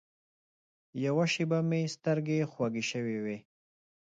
یوه 1.05 1.25
شېبه 1.33 1.59
مې 1.69 1.81
سترګې 1.95 2.39
خوږې 2.51 2.83
شوې 2.91 3.17
وې. 3.23 3.37